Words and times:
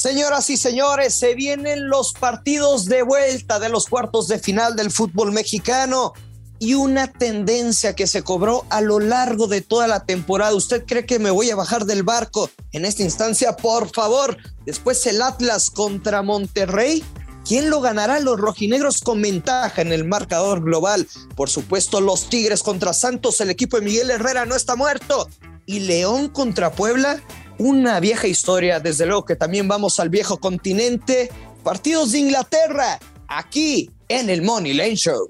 Señoras 0.00 0.48
y 0.48 0.56
señores, 0.56 1.14
se 1.14 1.34
vienen 1.34 1.90
los 1.90 2.14
partidos 2.14 2.86
de 2.86 3.02
vuelta 3.02 3.58
de 3.58 3.68
los 3.68 3.84
cuartos 3.84 4.28
de 4.28 4.38
final 4.38 4.74
del 4.74 4.90
fútbol 4.90 5.30
mexicano 5.30 6.14
y 6.58 6.72
una 6.72 7.12
tendencia 7.12 7.94
que 7.94 8.06
se 8.06 8.22
cobró 8.22 8.64
a 8.70 8.80
lo 8.80 8.98
largo 8.98 9.46
de 9.46 9.60
toda 9.60 9.86
la 9.88 10.06
temporada. 10.06 10.54
¿Usted 10.54 10.86
cree 10.86 11.04
que 11.04 11.18
me 11.18 11.30
voy 11.30 11.50
a 11.50 11.54
bajar 11.54 11.84
del 11.84 12.02
barco 12.02 12.48
en 12.72 12.86
esta 12.86 13.02
instancia? 13.02 13.58
Por 13.58 13.90
favor, 13.92 14.38
después 14.64 15.04
el 15.04 15.20
Atlas 15.20 15.68
contra 15.68 16.22
Monterrey. 16.22 17.04
¿Quién 17.46 17.68
lo 17.68 17.82
ganará? 17.82 18.20
Los 18.20 18.40
rojinegros 18.40 19.02
con 19.02 19.20
ventaja 19.20 19.82
en 19.82 19.92
el 19.92 20.06
marcador 20.06 20.64
global. 20.64 21.06
Por 21.36 21.50
supuesto, 21.50 22.00
los 22.00 22.30
Tigres 22.30 22.62
contra 22.62 22.94
Santos. 22.94 23.38
El 23.42 23.50
equipo 23.50 23.76
de 23.76 23.84
Miguel 23.84 24.10
Herrera 24.10 24.46
no 24.46 24.56
está 24.56 24.76
muerto. 24.76 25.28
Y 25.66 25.80
León 25.80 26.30
contra 26.30 26.72
Puebla 26.72 27.22
una 27.60 28.00
vieja 28.00 28.26
historia, 28.26 28.80
desde 28.80 29.04
luego 29.04 29.26
que 29.26 29.36
también 29.36 29.68
vamos 29.68 30.00
al 30.00 30.08
viejo 30.08 30.38
continente, 30.38 31.30
partidos 31.62 32.12
de 32.12 32.20
Inglaterra, 32.20 32.98
aquí 33.28 33.90
en 34.08 34.30
el 34.30 34.40
Money 34.40 34.72
Lane 34.72 34.96
Show. 34.96 35.28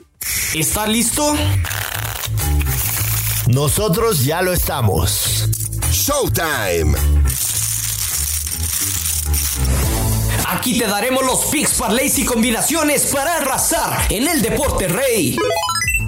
¿Está 0.55 0.87
listo? 0.87 1.35
Nosotros 3.49 4.25
ya 4.25 4.43
lo 4.43 4.53
estamos. 4.53 5.49
Showtime. 5.91 6.95
Aquí 10.47 10.79
te 10.79 10.87
daremos 10.87 11.25
los 11.25 11.47
picks, 11.47 11.75
parlays 11.75 12.17
y 12.21 12.25
combinaciones 12.25 13.07
para 13.07 13.39
arrasar 13.39 14.07
en 14.09 14.29
el 14.29 14.41
deporte 14.41 14.87
rey. 14.87 15.37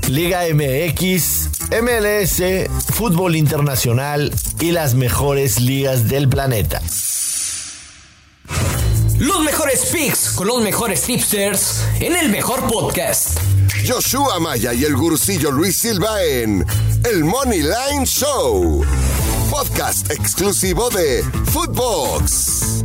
Liga 0.09 0.43
MX, 0.55 1.52
MLS, 1.81 2.43
fútbol 2.93 3.35
internacional 3.35 4.35
y 4.61 4.73
las 4.73 4.95
mejores 4.95 5.59
ligas 5.59 6.07
del 6.09 6.29
planeta. 6.29 6.83
Los 9.19 9.41
mejores 9.41 9.87
picks 9.87 10.33
con 10.35 10.49
los 10.49 10.61
mejores 10.61 11.01
tipsters 11.03 11.83
en 12.01 12.15
el 12.15 12.29
mejor 12.29 12.67
podcast. 12.67 13.39
Joshua 13.89 14.39
Maya 14.39 14.75
y 14.75 14.85
el 14.85 14.95
gurucillo 14.95 15.51
Luis 15.51 15.77
Silva 15.77 16.23
en 16.23 16.65
El 17.11 17.25
Money 17.25 17.63
Line 17.63 18.05
Show. 18.05 18.85
Podcast 19.51 20.11
exclusivo 20.11 20.91
de 20.91 21.25
Footbox. 21.47 22.82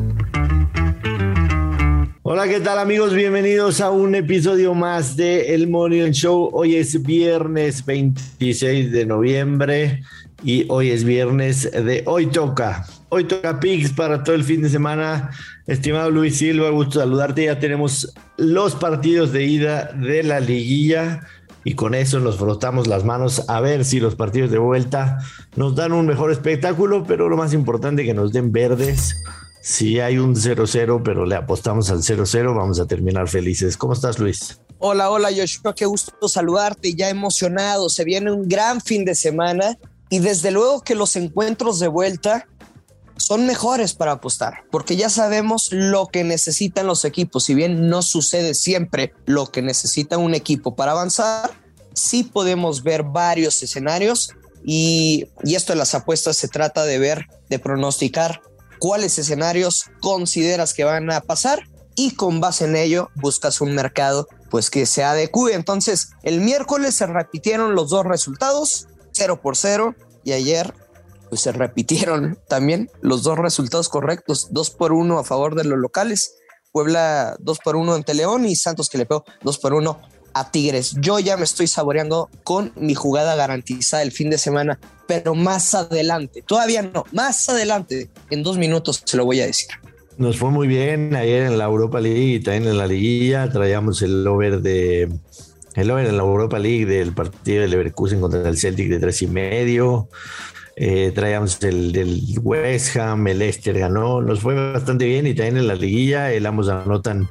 Hola, 2.29 2.45
¿qué 2.49 2.59
tal 2.59 2.77
amigos? 2.77 3.13
Bienvenidos 3.13 3.79
a 3.79 3.89
un 3.89 4.13
episodio 4.13 4.73
más 4.73 5.15
de 5.15 5.53
El 5.55 5.69
Morning 5.69 6.11
Show. 6.11 6.49
Hoy 6.51 6.75
es 6.75 7.01
viernes 7.01 7.85
26 7.85 8.91
de 8.91 9.05
noviembre 9.05 10.03
y 10.43 10.65
hoy 10.67 10.89
es 10.89 11.05
viernes 11.05 11.71
de 11.71 12.03
Hoy 12.05 12.25
Toca. 12.25 12.85
Hoy 13.07 13.23
toca 13.23 13.61
Pix 13.61 13.93
para 13.93 14.25
todo 14.25 14.35
el 14.35 14.43
fin 14.43 14.61
de 14.61 14.67
semana. 14.67 15.31
Estimado 15.67 16.11
Luis 16.11 16.37
Silva, 16.37 16.69
gusto 16.69 16.99
saludarte. 16.99 17.45
Ya 17.45 17.59
tenemos 17.59 18.13
los 18.35 18.75
partidos 18.75 19.31
de 19.31 19.45
ida 19.45 19.93
de 19.93 20.21
la 20.23 20.41
liguilla 20.41 21.21
y 21.63 21.75
con 21.75 21.95
eso 21.95 22.19
nos 22.19 22.35
frotamos 22.35 22.87
las 22.87 23.05
manos 23.05 23.45
a 23.47 23.61
ver 23.61 23.85
si 23.85 24.01
los 24.01 24.15
partidos 24.15 24.51
de 24.51 24.57
vuelta 24.57 25.19
nos 25.55 25.75
dan 25.75 25.93
un 25.93 26.05
mejor 26.05 26.33
espectáculo, 26.33 27.05
pero 27.07 27.29
lo 27.29 27.37
más 27.37 27.53
importante 27.53 28.03
que 28.03 28.13
nos 28.13 28.33
den 28.33 28.51
verdes 28.51 29.15
si 29.67 29.99
hay 29.99 30.17
un 30.17 30.33
0-0, 30.33 31.01
pero 31.03 31.25
le 31.25 31.35
apostamos 31.35 31.89
al 31.89 31.97
0-0, 31.97 32.55
vamos 32.55 32.79
a 32.79 32.85
terminar 32.85 33.27
felices. 33.27 33.75
¿Cómo 33.75 33.91
estás, 33.91 34.17
Luis? 34.17 34.61
Hola, 34.79 35.09
hola, 35.09 35.27
Joshua, 35.35 35.75
qué 35.75 35.85
gusto 35.85 36.29
saludarte, 36.29 36.93
ya 36.93 37.09
emocionado. 37.09 37.89
Se 37.89 38.05
viene 38.05 38.31
un 38.31 38.47
gran 38.47 38.79
fin 38.79 39.03
de 39.03 39.13
semana 39.13 39.77
y 40.09 40.19
desde 40.19 40.51
luego 40.51 40.83
que 40.83 40.95
los 40.95 41.17
encuentros 41.17 41.79
de 41.79 41.89
vuelta 41.89 42.47
son 43.17 43.45
mejores 43.45 43.93
para 43.93 44.13
apostar, 44.13 44.63
porque 44.71 44.95
ya 44.95 45.09
sabemos 45.09 45.67
lo 45.73 46.07
que 46.07 46.23
necesitan 46.23 46.87
los 46.87 47.03
equipos. 47.03 47.43
Si 47.43 47.53
bien 47.53 47.89
no 47.89 48.03
sucede 48.03 48.53
siempre 48.53 49.13
lo 49.25 49.47
que 49.47 49.61
necesita 49.61 50.17
un 50.17 50.33
equipo 50.33 50.77
para 50.77 50.93
avanzar, 50.93 51.51
sí 51.91 52.23
podemos 52.23 52.83
ver 52.83 53.03
varios 53.03 53.61
escenarios 53.61 54.29
y, 54.63 55.25
y 55.43 55.55
esto 55.55 55.73
de 55.73 55.79
las 55.79 55.93
apuestas 55.93 56.37
se 56.37 56.47
trata 56.47 56.85
de 56.85 56.99
ver, 56.99 57.27
de 57.49 57.59
pronosticar 57.59 58.41
cuáles 58.79 59.17
escenarios 59.19 59.85
consideras 60.01 60.73
que 60.73 60.83
van 60.83 61.11
a 61.11 61.21
pasar 61.21 61.67
y 61.95 62.11
con 62.15 62.39
base 62.39 62.65
en 62.65 62.75
ello 62.75 63.09
buscas 63.15 63.59
un 63.59 63.73
mercado 63.73 64.27
pues 64.49 64.69
que 64.69 64.85
se 64.85 65.03
adecue. 65.03 65.53
Entonces, 65.53 66.11
el 66.23 66.41
miércoles 66.41 66.95
se 66.95 67.07
repitieron 67.07 67.75
los 67.75 67.89
dos 67.89 68.05
resultados, 68.05 68.87
0 69.11 69.41
por 69.41 69.57
0 69.57 69.95
y 70.23 70.33
ayer 70.33 70.73
pues 71.29 71.41
se 71.41 71.51
repitieron 71.51 72.37
también 72.47 72.89
los 73.01 73.23
dos 73.23 73.37
resultados 73.37 73.89
correctos, 73.89 74.49
2 74.51 74.69
por 74.71 74.93
1 74.93 75.19
a 75.19 75.23
favor 75.23 75.55
de 75.55 75.63
los 75.63 75.79
locales. 75.79 76.35
Puebla 76.71 77.35
2 77.39 77.59
por 77.63 77.75
1 77.75 77.93
ante 77.93 78.13
León 78.13 78.45
y 78.45 78.55
Santos 78.55 78.89
que 78.89 78.99
le 78.99 79.05
pegó 79.05 79.25
2 79.41 79.57
por 79.57 79.73
1 79.73 79.99
Tigres. 80.51 80.95
Yo 80.99 81.19
ya 81.19 81.37
me 81.37 81.43
estoy 81.43 81.67
saboreando 81.67 82.29
con 82.43 82.71
mi 82.75 82.95
jugada 82.95 83.35
garantizada 83.35 84.03
el 84.03 84.11
fin 84.11 84.29
de 84.29 84.37
semana, 84.37 84.79
pero 85.07 85.35
más 85.35 85.73
adelante, 85.75 86.41
todavía 86.41 86.81
no, 86.81 87.05
más 87.11 87.47
adelante, 87.49 88.09
en 88.29 88.43
dos 88.43 88.57
minutos 88.57 89.01
se 89.05 89.17
lo 89.17 89.25
voy 89.25 89.41
a 89.41 89.45
decir. 89.45 89.69
Nos 90.17 90.37
fue 90.37 90.49
muy 90.49 90.67
bien 90.67 91.15
ayer 91.15 91.43
en 91.43 91.57
la 91.57 91.65
Europa 91.65 91.99
League 91.99 92.35
y 92.35 92.39
también 92.39 92.67
en 92.67 92.77
la 92.77 92.87
liguilla. 92.87 93.49
Traíamos 93.49 94.01
el 94.01 94.25
over 94.25 94.61
de 94.61 95.09
el 95.75 95.91
over 95.91 96.07
en 96.07 96.17
la 96.17 96.23
Europa 96.23 96.57
League 96.57 96.87
del 96.87 97.13
partido 97.13 97.61
de 97.61 97.67
Leverkusen 97.67 98.19
contra 98.19 98.49
el 98.49 98.57
Celtic 98.57 98.89
de 98.89 98.99
tres 98.99 99.21
y 99.21 99.27
medio. 99.27 100.09
Eh, 100.79 101.11
traíamos 101.11 101.63
el 101.63 101.91
del 101.91 102.21
West 102.43 102.95
Ham, 102.97 103.25
el 103.25 103.39
Leicester 103.39 103.79
ganó, 103.79 104.21
nos 104.21 104.41
fue 104.41 104.53
bastante 104.73 105.05
bien 105.05 105.25
y 105.25 105.33
también 105.33 105.57
en 105.57 105.67
la 105.67 105.73
liguilla 105.73 106.31
el 106.31 106.45
ambos 106.45 106.69
anotan 106.69 107.27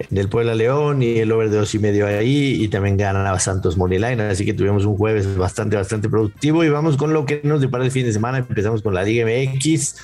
en 0.00 0.18
el 0.18 0.28
Puebla 0.28 0.56
León 0.56 1.00
y 1.00 1.18
el 1.18 1.30
over 1.30 1.48
de 1.48 1.58
dos 1.58 1.72
y 1.76 1.78
medio 1.78 2.08
ahí 2.08 2.60
y 2.60 2.66
también 2.66 2.96
ganaba 2.96 3.38
Santos 3.38 3.76
Moneyline, 3.76 4.20
así 4.22 4.44
que 4.44 4.52
tuvimos 4.52 4.84
un 4.84 4.96
jueves 4.96 5.36
bastante, 5.36 5.76
bastante 5.76 6.08
productivo 6.08 6.64
y 6.64 6.70
vamos 6.70 6.96
con 6.96 7.12
lo 7.12 7.24
que 7.24 7.40
nos 7.44 7.60
depara 7.60 7.84
el 7.84 7.92
fin 7.92 8.04
de 8.04 8.12
semana, 8.12 8.38
empezamos 8.38 8.82
con 8.82 8.94
la 8.94 9.04
Liga 9.04 9.24
MX. 9.24 9.94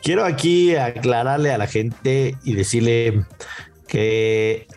Quiero 0.00 0.24
aquí 0.24 0.76
aclararle 0.76 1.50
a 1.50 1.58
la 1.58 1.66
gente 1.66 2.36
y 2.44 2.54
decirle 2.54 3.24
que 3.88 4.68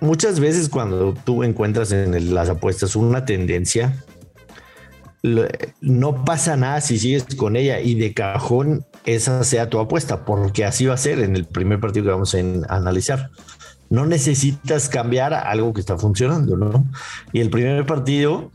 muchas 0.00 0.38
veces 0.38 0.68
cuando 0.68 1.12
tú 1.24 1.42
encuentras 1.42 1.90
en 1.90 2.32
las 2.32 2.48
apuestas 2.50 2.94
una 2.94 3.24
tendencia, 3.24 4.04
no 5.22 6.24
pasa 6.24 6.56
nada 6.56 6.80
si 6.80 6.98
sigues 6.98 7.26
con 7.36 7.56
ella 7.56 7.80
y 7.80 7.94
de 7.94 8.14
cajón 8.14 8.86
esa 9.04 9.44
sea 9.44 9.68
tu 9.68 9.78
apuesta, 9.78 10.24
porque 10.24 10.64
así 10.64 10.86
va 10.86 10.94
a 10.94 10.98
ser 10.98 11.20
en 11.20 11.36
el 11.36 11.44
primer 11.44 11.80
partido 11.80 12.04
que 12.04 12.12
vamos 12.12 12.34
a, 12.34 12.38
analizar. 12.74 13.30
No 13.88 14.06
necesitas 14.06 14.88
cambiar 14.88 15.34
algo 15.34 15.72
que 15.72 15.80
está 15.80 15.98
funcionando, 15.98 16.56
¿no? 16.56 16.86
Y 17.32 17.40
el 17.40 17.50
primer 17.50 17.84
partido 17.86 18.50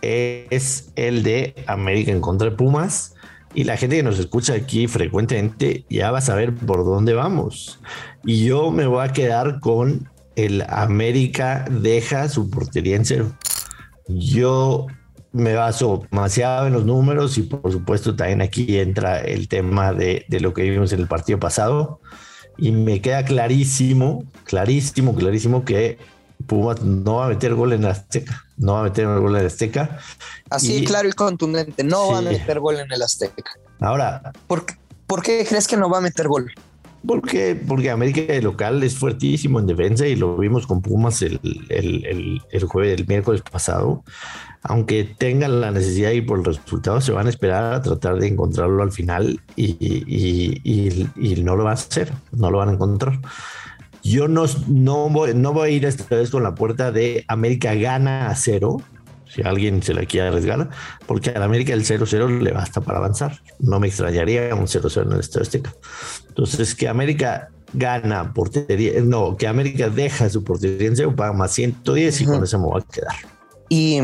es 0.00 0.92
el 0.96 1.22
de 1.22 1.54
América 1.66 2.12
en 2.12 2.20
contra 2.20 2.50
de 2.50 2.56
Pumas. 2.56 3.14
Y 3.52 3.64
la 3.64 3.76
gente 3.76 3.96
que 3.96 4.02
nos 4.02 4.18
escucha 4.18 4.54
aquí 4.54 4.86
frecuentemente 4.86 5.86
ya 5.88 6.10
va 6.10 6.18
a 6.18 6.22
saber 6.22 6.54
por 6.54 6.84
dónde 6.84 7.14
vamos. 7.14 7.80
Y 8.24 8.44
yo 8.44 8.70
me 8.70 8.86
voy 8.86 9.04
a 9.04 9.12
quedar 9.12 9.60
con 9.60 10.08
el 10.36 10.62
América 10.68 11.64
deja 11.70 12.28
su 12.28 12.50
portería 12.50 12.96
en 12.96 13.04
cero. 13.06 13.32
Yo 14.06 14.86
me 15.36 15.54
baso 15.54 16.06
demasiado 16.10 16.66
en 16.66 16.72
los 16.72 16.84
números 16.84 17.36
y 17.38 17.42
por 17.42 17.70
supuesto 17.70 18.16
también 18.16 18.40
aquí 18.40 18.78
entra 18.78 19.20
el 19.20 19.48
tema 19.48 19.92
de, 19.92 20.24
lo 20.40 20.54
que 20.54 20.62
vimos 20.62 20.92
en 20.92 21.00
el 21.00 21.06
partido 21.06 21.38
pasado 21.38 22.00
y 22.56 22.72
me 22.72 23.02
queda 23.02 23.24
clarísimo, 23.24 24.24
clarísimo, 24.44 25.14
clarísimo 25.14 25.64
que 25.64 25.98
Pumas 26.46 26.82
no 26.82 27.16
va 27.16 27.26
a 27.26 27.28
meter 27.28 27.54
gol 27.54 27.72
en 27.72 27.82
la 27.82 27.90
Azteca, 27.90 28.44
no 28.56 28.74
va 28.74 28.80
a 28.80 28.84
meter 28.84 29.06
gol 29.06 29.34
en 29.34 29.40
el 29.40 29.46
Azteca. 29.46 29.98
Así 30.48 30.84
claro 30.84 31.08
y 31.08 31.12
contundente, 31.12 31.84
no 31.84 32.12
va 32.12 32.18
a 32.18 32.22
meter 32.22 32.60
gol 32.60 32.80
en 32.80 32.90
el 32.90 33.02
Azteca. 33.02 33.52
Ahora, 33.80 34.32
¿Por, 34.46 34.64
¿por 35.06 35.22
qué 35.22 35.44
crees 35.46 35.68
que 35.68 35.76
no 35.76 35.90
va 35.90 35.98
a 35.98 36.02
meter 36.02 36.28
gol? 36.28 36.52
Porque, 37.06 37.54
porque 37.54 37.90
América 37.90 38.32
de 38.32 38.42
local 38.42 38.82
es 38.82 38.96
fuertísimo 38.96 39.60
en 39.60 39.66
defensa 39.66 40.06
y 40.06 40.16
lo 40.16 40.36
vimos 40.36 40.66
con 40.66 40.82
Pumas 40.82 41.22
el, 41.22 41.38
el, 41.68 42.64
jueves, 42.64 42.98
el 42.98 43.06
miércoles 43.06 43.42
pasado. 43.42 44.02
Aunque 44.68 45.04
tengan 45.04 45.60
la 45.60 45.70
necesidad 45.70 46.10
y 46.10 46.22
por 46.22 46.40
el 46.40 46.44
resultado, 46.44 47.00
se 47.00 47.12
van 47.12 47.26
a 47.26 47.30
esperar 47.30 47.72
a 47.72 47.82
tratar 47.82 48.18
de 48.18 48.26
encontrarlo 48.26 48.82
al 48.82 48.90
final 48.90 49.40
y, 49.54 49.76
y, 49.76 51.42
no 51.42 51.54
lo 51.54 51.64
van 51.64 51.72
a 51.72 51.74
hacer, 51.74 52.12
no 52.32 52.50
lo 52.50 52.58
van 52.58 52.70
a 52.70 52.72
encontrar. 52.72 53.20
Yo 54.02 54.26
no, 54.26 54.44
no, 54.66 55.08
voy, 55.08 55.34
no 55.34 55.52
voy 55.52 55.68
a 55.68 55.72
ir 55.72 55.84
esta 55.84 56.16
vez 56.16 56.30
con 56.30 56.42
la 56.42 56.54
puerta 56.54 56.90
de 56.90 57.24
América 57.28 57.74
gana 57.74 58.28
a 58.28 58.34
cero, 58.34 58.78
si 59.28 59.42
alguien 59.42 59.82
se 59.82 59.94
la 59.94 60.04
quiere 60.04 60.28
arriesgar, 60.28 60.68
porque 61.06 61.30
a 61.30 61.38
la 61.38 61.44
América 61.44 61.72
el 61.72 61.84
0-0 61.84 62.40
le 62.40 62.52
basta 62.52 62.80
para 62.80 62.98
avanzar. 62.98 63.40
No 63.60 63.78
me 63.78 63.86
extrañaría 63.86 64.52
un 64.54 64.66
0-0 64.66 65.02
en 65.02 65.12
el 65.12 65.20
Estadio 65.20 65.42
Azteca. 65.42 65.74
Entonces, 66.28 66.74
que 66.74 66.88
América 66.88 67.50
gana 67.72 68.32
portería, 68.32 69.00
no, 69.02 69.36
que 69.36 69.46
América 69.46 69.88
deja 69.90 70.28
su 70.28 70.42
portería 70.42 70.88
en 70.88 70.96
cero, 70.96 71.14
paga 71.14 71.32
más 71.32 71.52
110 71.52 72.20
y 72.20 72.24
con 72.24 72.42
eso 72.42 72.58
me 72.58 72.66
voy 72.66 72.82
a 72.82 72.92
quedar. 72.92 73.14
Y 73.68 74.00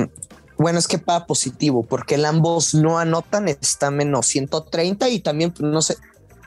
bueno, 0.62 0.78
es 0.78 0.86
que 0.88 0.98
paga 0.98 1.26
positivo, 1.26 1.82
porque 1.82 2.14
el 2.14 2.24
ambos 2.24 2.74
no 2.74 2.98
anotan, 2.98 3.48
está 3.48 3.90
menos 3.90 4.26
130 4.26 5.08
y 5.08 5.20
también, 5.20 5.50
pues, 5.50 5.70
no 5.70 5.82
sé, 5.82 5.96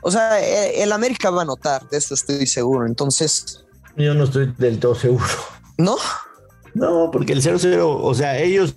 O 0.02 0.10
sea, 0.10 0.40
e, 0.40 0.82
el 0.82 0.92
América 0.92 1.30
va 1.30 1.40
a 1.40 1.42
anotar, 1.42 1.88
de 1.88 1.98
eso 1.98 2.14
estoy 2.14 2.46
seguro. 2.46 2.86
Entonces. 2.86 3.64
Yo 3.96 4.14
no 4.14 4.24
estoy 4.24 4.52
del 4.58 4.78
todo 4.78 4.94
seguro. 4.94 5.26
¿No? 5.78 5.96
No, 6.74 7.10
porque 7.10 7.32
el 7.32 7.42
0-0, 7.42 7.80
o 7.82 8.14
sea, 8.14 8.38
ellos 8.38 8.74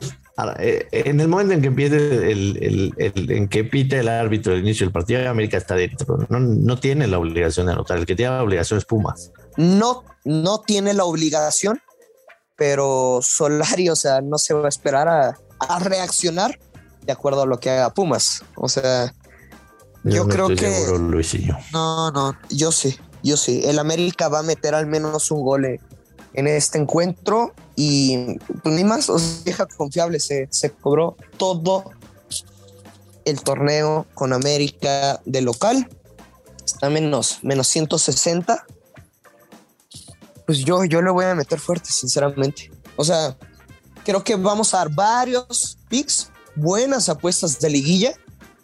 eh, 0.59 0.87
en 0.91 1.19
el 1.19 1.27
momento 1.27 1.53
en 1.53 1.61
que 1.61 1.67
empiece 1.67 2.31
el, 2.31 2.93
en 2.97 3.47
que 3.49 3.63
pite 3.65 3.99
el 3.99 4.07
árbitro 4.07 4.53
el 4.53 4.61
inicio 4.61 4.85
del 4.85 4.93
partido, 4.93 5.29
América 5.29 5.57
está 5.57 5.75
dentro. 5.75 6.25
No, 6.29 6.39
no 6.39 6.79
tiene 6.79 7.07
la 7.07 7.19
obligación 7.19 7.65
de 7.65 7.73
anotar. 7.73 7.97
El 7.97 8.05
que 8.05 8.15
tiene 8.15 8.31
la 8.31 8.43
obligación 8.43 8.77
es 8.77 8.85
Pumas. 8.85 9.31
No, 9.57 10.03
no 10.23 10.61
tiene 10.61 10.93
la 10.93 11.03
obligación, 11.03 11.81
pero 12.59 13.21
Solari, 13.23 13.89
o 13.89 13.95
sea, 13.95 14.21
no 14.21 14.37
se 14.37 14.53
va 14.53 14.65
a 14.65 14.69
esperar 14.69 15.07
a, 15.07 15.39
a 15.59 15.79
reaccionar 15.79 16.59
de 17.05 17.13
acuerdo 17.13 17.41
a 17.41 17.45
lo 17.45 17.59
que 17.59 17.69
haga 17.69 17.93
Pumas. 17.93 18.43
O 18.55 18.67
sea, 18.67 19.13
yo, 20.03 20.27
creo 20.27 20.49
que. 20.49 20.69
No, 21.71 22.11
no, 22.11 22.37
yo 22.49 22.73
sí, 22.73 22.99
yo 23.23 23.37
sí. 23.37 23.61
El 23.63 23.79
América 23.79 24.27
va 24.27 24.39
a 24.39 24.43
meter 24.43 24.75
al 24.75 24.87
menos 24.87 25.31
un 25.31 25.41
gol 25.41 25.79
en 26.33 26.47
este 26.47 26.77
encuentro 26.77 27.53
y 27.77 28.37
pues, 28.61 28.75
ni 28.75 28.83
más, 28.83 29.09
o 29.09 29.17
vieja 29.45 29.65
confiable, 29.65 30.19
se, 30.19 30.49
se 30.51 30.71
cobró 30.71 31.15
todo 31.37 31.91
el 33.23 33.41
torneo 33.41 34.05
con 34.13 34.33
América 34.33 35.21
de 35.25 35.41
local, 35.41 35.87
está 36.65 36.89
menos, 36.89 37.39
menos 37.41 37.67
160. 37.67 38.65
Pues 40.49 40.65
yo, 40.65 40.83
yo 40.83 40.99
le 41.03 41.11
voy 41.11 41.25
a 41.25 41.35
meter 41.35 41.59
fuerte, 41.59 41.91
sinceramente. 41.91 42.71
O 42.95 43.03
sea, 43.03 43.37
creo 44.03 44.23
que 44.23 44.35
vamos 44.35 44.73
a 44.73 44.77
dar 44.77 44.89
varios 44.89 45.77
picks, 45.89 46.31
buenas 46.55 47.07
apuestas 47.07 47.59
de 47.59 47.69
liguilla. 47.69 48.15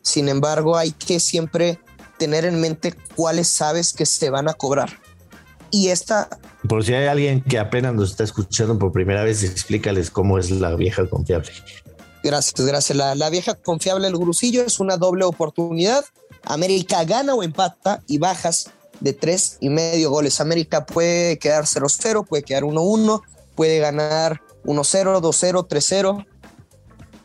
Sin 0.01 0.27
embargo, 0.27 0.75
hay 0.75 0.89
que 0.93 1.19
siempre 1.19 1.79
tener 2.17 2.43
en 2.43 2.59
mente 2.59 2.95
cuáles 3.15 3.49
sabes 3.49 3.93
que 3.93 4.07
se 4.07 4.31
van 4.31 4.49
a 4.49 4.55
cobrar. 4.55 4.99
Y 5.69 5.89
esta... 5.89 6.27
Por 6.67 6.83
si 6.83 6.95
hay 6.95 7.05
alguien 7.05 7.43
que 7.43 7.59
apenas 7.59 7.93
nos 7.93 8.09
está 8.09 8.23
escuchando 8.23 8.79
por 8.79 8.91
primera 8.91 9.23
vez, 9.23 9.43
explícales 9.43 10.09
cómo 10.09 10.39
es 10.39 10.49
la 10.49 10.73
vieja 10.73 11.07
confiable. 11.07 11.51
Gracias, 12.23 12.65
gracias. 12.65 12.97
La, 12.97 13.29
vieja 13.29 13.53
confiable 13.53 14.07
del 14.07 14.17
Grusillo 14.17 14.63
es 14.63 14.79
una 14.79 14.97
doble 14.97 15.23
oportunidad. 15.23 16.03
América 16.45 17.03
gana 17.03 17.35
o 17.35 17.43
empata 17.43 18.01
y 18.07 18.17
bajas 18.17 18.71
de 18.99 19.13
tres 19.13 19.57
y 19.59 19.69
medio 19.69 20.09
goles. 20.09 20.41
América 20.41 20.85
puede 20.85 21.37
quedar 21.39 21.65
0-0, 21.65 22.25
puede 22.25 22.43
quedar 22.43 22.63
1-1, 22.63 23.21
puede 23.55 23.79
ganar 23.79 24.41
1-0, 24.65 25.21
2-0, 25.21 25.67
3-0. 25.67 26.25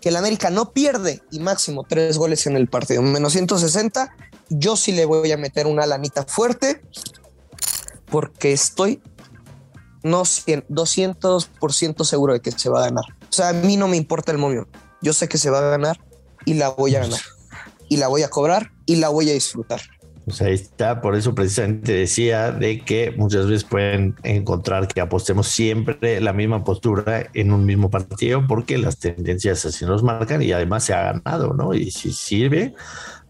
Que 0.01 0.09
el 0.09 0.17
América 0.17 0.51
no 0.51 0.73
pierde 0.73 1.23
y 1.31 1.41
máximo 1.41 1.85
tres 1.87 2.17
goles 2.17 2.47
en 2.47 2.57
el 2.57 2.69
partido. 2.69 3.03
Menos 3.03 3.35
160. 3.35 4.15
Yo 4.49 4.77
sí 4.77 4.93
le 4.93 5.05
voy 5.05 5.31
a 5.31 5.37
meter 5.37 5.67
una 5.67 5.85
lanita 5.87 6.25
fuerte 6.25 6.83
porque 8.11 8.53
estoy 8.53 9.03
no 10.03 10.23
200% 10.23 12.05
seguro 12.05 12.33
de 12.33 12.41
que 12.41 12.51
se 12.51 12.71
va 12.71 12.81
a 12.81 12.85
ganar. 12.87 13.05
O 13.23 13.33
sea, 13.33 13.51
a 13.51 13.53
mí 13.53 13.77
no 13.77 13.89
me 13.89 13.97
importa 13.97 14.33
el 14.33 14.39
momio. 14.39 14.69
Yo 15.03 15.13
sé 15.13 15.29
que 15.29 15.39
se 15.39 15.51
va 15.51 15.59
a 15.59 15.71
ganar 15.71 16.01
y 16.45 16.55
la 16.55 16.71
voy 16.71 16.97
a 16.97 17.01
ganar. 17.01 17.21
Y 17.89 17.99
la 17.99 18.09
voy 18.09 18.23
a 18.23 18.31
cobrar 18.31 18.73
y 18.87 18.97
la 18.97 19.09
voy 19.09 19.31
a 19.31 19.35
disfrutar. 19.35 19.81
Pues 20.31 20.43
ahí 20.43 20.55
está, 20.55 21.01
por 21.01 21.17
eso 21.17 21.35
precisamente 21.35 21.93
decía 21.93 22.53
de 22.53 22.81
que 22.81 23.11
muchas 23.17 23.47
veces 23.47 23.65
pueden 23.65 24.15
encontrar 24.23 24.87
que 24.87 25.01
apostemos 25.01 25.49
siempre 25.49 26.21
la 26.21 26.33
misma 26.33 26.63
postura 26.63 27.27
en 27.35 27.53
un 27.53 27.65
mismo 27.65 27.91
partido 27.91 28.47
porque 28.47 28.79
las 28.79 28.99
tendencias 28.99 29.67
así 29.67 29.85
nos 29.85 30.05
marcan 30.05 30.41
y 30.41 30.53
además 30.53 30.85
se 30.85 30.95
ha 30.95 31.03
ganado, 31.03 31.53
¿no? 31.53 31.75
Y 31.75 31.91
si 31.91 32.13
sirve, 32.13 32.75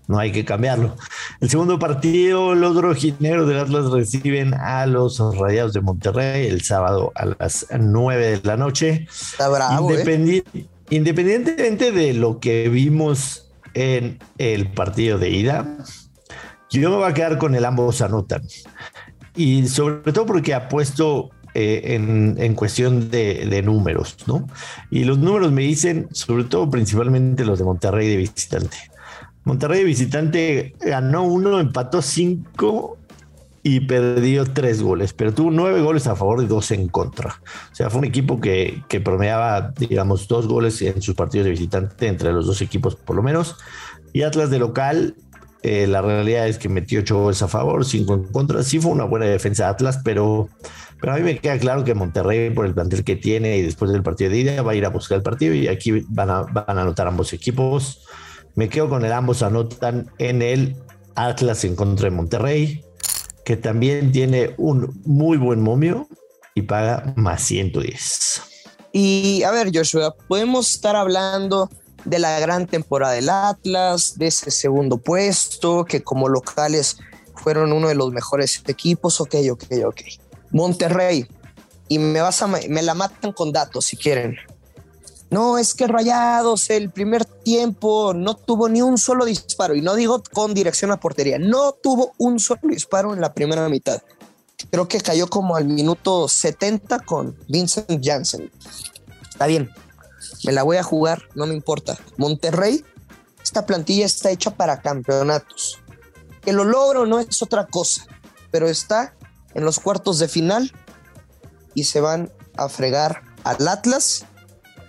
no 0.08 0.18
hay 0.18 0.30
que 0.30 0.44
cambiarlo. 0.44 0.94
El 1.40 1.48
segundo 1.48 1.78
partido, 1.78 2.54
los 2.54 2.76
rojineros 2.76 3.48
del 3.48 3.60
Atlas 3.60 3.90
reciben 3.90 4.52
a 4.52 4.84
los 4.84 5.18
Rayados 5.38 5.72
de 5.72 5.80
Monterrey 5.80 6.48
el 6.48 6.60
sábado 6.60 7.12
a 7.14 7.26
las 7.38 7.66
9 7.70 8.26
de 8.26 8.40
la 8.42 8.58
noche. 8.58 9.06
Está 9.10 9.48
bravo, 9.48 9.90
¿eh? 9.94 10.44
Independientemente 10.90 11.92
de 11.92 12.12
lo 12.12 12.40
que 12.40 12.68
vimos 12.68 13.46
en 13.72 14.18
el 14.38 14.66
partido 14.66 15.18
de 15.18 15.30
ida, 15.30 15.78
yo 16.78 16.90
me 16.90 16.96
voy 16.96 17.10
a 17.10 17.14
quedar 17.14 17.38
con 17.38 17.54
el 17.54 17.64
ambos 17.64 18.00
anotan. 18.00 18.42
Y 19.34 19.66
sobre 19.68 20.12
todo 20.12 20.26
porque 20.26 20.54
apuesto 20.54 21.30
eh, 21.54 21.94
en, 21.94 22.36
en, 22.38 22.54
cuestión 22.54 23.10
de, 23.10 23.46
de, 23.46 23.62
números, 23.62 24.16
¿no? 24.26 24.46
Y 24.90 25.04
los 25.04 25.18
números 25.18 25.50
me 25.50 25.62
dicen, 25.62 26.08
sobre 26.12 26.44
todo 26.44 26.70
principalmente 26.70 27.44
los 27.44 27.58
de 27.58 27.64
Monterrey 27.64 28.08
de 28.08 28.16
visitante. 28.16 28.76
Monterrey 29.44 29.82
visitante 29.84 30.74
ganó 30.80 31.24
uno, 31.24 31.58
empató 31.58 32.02
cinco 32.02 32.98
y 33.62 33.80
perdió 33.80 34.44
tres 34.44 34.82
goles, 34.82 35.12
pero 35.12 35.34
tuvo 35.34 35.50
nueve 35.50 35.82
goles 35.82 36.06
a 36.06 36.16
favor 36.16 36.42
y 36.42 36.46
dos 36.46 36.70
en 36.70 36.88
contra. 36.88 37.40
O 37.72 37.74
sea, 37.74 37.90
fue 37.90 37.98
un 37.98 38.04
equipo 38.04 38.40
que, 38.40 38.82
que 38.88 39.00
promediaba, 39.00 39.72
digamos, 39.76 40.28
dos 40.28 40.46
goles 40.46 40.80
en 40.82 41.02
sus 41.02 41.14
partidos 41.14 41.46
de 41.46 41.50
visitante 41.50 42.06
entre 42.06 42.32
los 42.32 42.46
dos 42.46 42.62
equipos 42.62 42.94
por 42.96 43.16
lo 43.16 43.22
menos. 43.22 43.56
Y 44.12 44.22
Atlas 44.22 44.50
de 44.50 44.58
local, 44.58 45.14
eh, 45.62 45.86
la 45.86 46.00
realidad 46.00 46.48
es 46.48 46.58
que 46.58 46.68
metió 46.68 47.00
ocho 47.00 47.18
goles 47.18 47.42
a 47.42 47.48
favor, 47.48 47.84
cinco 47.84 48.14
en 48.14 48.24
contra. 48.24 48.62
Sí 48.62 48.80
fue 48.80 48.92
una 48.92 49.04
buena 49.04 49.26
defensa 49.26 49.64
de 49.64 49.70
Atlas, 49.70 50.00
pero, 50.02 50.48
pero 51.00 51.12
a 51.12 51.16
mí 51.16 51.22
me 51.22 51.38
queda 51.38 51.58
claro 51.58 51.84
que 51.84 51.94
Monterrey, 51.94 52.50
por 52.50 52.64
el 52.64 52.74
plantel 52.74 53.04
que 53.04 53.16
tiene 53.16 53.58
y 53.58 53.62
después 53.62 53.90
del 53.92 54.02
partido 54.02 54.30
de 54.30 54.38
ida, 54.38 54.62
va 54.62 54.72
a 54.72 54.74
ir 54.74 54.86
a 54.86 54.90
buscar 54.90 55.16
el 55.16 55.22
partido 55.22 55.54
y 55.54 55.68
aquí 55.68 56.04
van 56.08 56.30
a, 56.30 56.42
van 56.42 56.78
a 56.78 56.82
anotar 56.82 57.06
ambos 57.06 57.32
equipos. 57.32 58.06
Me 58.54 58.68
quedo 58.68 58.88
con 58.88 59.04
el 59.04 59.12
ambos 59.12 59.42
anotan 59.42 60.10
en 60.18 60.42
el 60.42 60.76
Atlas 61.14 61.64
en 61.64 61.76
contra 61.76 62.08
de 62.08 62.16
Monterrey, 62.16 62.84
que 63.44 63.56
también 63.56 64.12
tiene 64.12 64.54
un 64.56 65.00
muy 65.04 65.36
buen 65.36 65.60
momio 65.60 66.08
y 66.54 66.62
paga 66.62 67.12
más 67.16 67.42
110. 67.42 68.42
Y 68.92 69.42
a 69.44 69.50
ver, 69.50 69.70
Joshua, 69.72 70.14
podemos 70.26 70.72
estar 70.72 70.96
hablando 70.96 71.70
de 72.04 72.18
la 72.18 72.38
gran 72.40 72.66
temporada 72.66 73.14
del 73.14 73.28
Atlas, 73.28 74.18
de 74.18 74.26
ese 74.26 74.50
segundo 74.50 74.98
puesto, 74.98 75.84
que 75.84 76.02
como 76.02 76.28
locales 76.28 76.98
fueron 77.34 77.72
uno 77.72 77.88
de 77.88 77.94
los 77.94 78.12
mejores 78.12 78.62
equipos. 78.66 79.20
Ok, 79.20 79.36
ok, 79.50 79.64
ok. 79.86 80.00
Monterrey, 80.50 81.26
y 81.88 81.98
me 81.98 82.20
vas 82.20 82.42
a 82.42 82.46
me 82.46 82.82
la 82.82 82.94
matan 82.94 83.32
con 83.32 83.52
datos 83.52 83.86
si 83.86 83.96
quieren. 83.96 84.36
No, 85.30 85.58
es 85.58 85.74
que 85.74 85.86
Rayados 85.86 86.70
el 86.70 86.90
primer 86.90 87.24
tiempo 87.24 88.12
no 88.14 88.34
tuvo 88.34 88.68
ni 88.68 88.82
un 88.82 88.98
solo 88.98 89.24
disparo, 89.24 89.76
y 89.76 89.80
no 89.80 89.94
digo 89.94 90.22
con 90.32 90.54
dirección 90.54 90.90
a 90.90 90.98
portería, 90.98 91.38
no 91.38 91.72
tuvo 91.72 92.12
un 92.18 92.40
solo 92.40 92.60
disparo 92.64 93.14
en 93.14 93.20
la 93.20 93.32
primera 93.32 93.68
mitad. 93.68 94.02
Creo 94.70 94.88
que 94.88 95.00
cayó 95.00 95.28
como 95.28 95.54
al 95.54 95.66
minuto 95.66 96.26
70 96.26 97.00
con 97.00 97.36
Vincent 97.48 98.04
Janssen. 98.04 98.50
Está 99.30 99.46
bien, 99.46 99.70
me 100.44 100.52
la 100.52 100.62
voy 100.62 100.76
a 100.76 100.82
jugar, 100.82 101.22
no 101.34 101.46
me 101.46 101.54
importa. 101.54 101.98
Monterrey, 102.16 102.84
esta 103.42 103.66
plantilla 103.66 104.06
está 104.06 104.30
hecha 104.30 104.50
para 104.50 104.80
campeonatos. 104.80 105.78
Que 106.42 106.52
lo 106.52 106.64
logro 106.64 107.06
no 107.06 107.18
es 107.18 107.42
otra 107.42 107.66
cosa, 107.66 108.06
pero 108.50 108.68
está 108.68 109.14
en 109.54 109.64
los 109.64 109.80
cuartos 109.80 110.18
de 110.18 110.28
final 110.28 110.72
y 111.74 111.84
se 111.84 112.00
van 112.00 112.32
a 112.56 112.68
fregar 112.68 113.22
al 113.44 113.66
Atlas 113.68 114.26